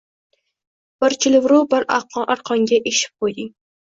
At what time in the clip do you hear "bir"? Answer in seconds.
1.03-1.15, 1.73-1.85